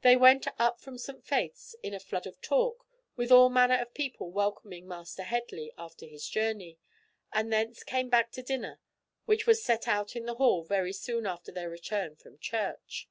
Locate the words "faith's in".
1.22-1.92